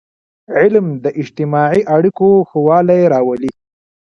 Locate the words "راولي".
3.13-3.51